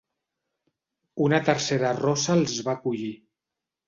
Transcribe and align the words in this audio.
Una 1.25 1.39
tercera 1.49 1.91
rossa 1.97 2.37
els 2.39 2.57
va 2.69 2.73
acollir. 2.73 3.11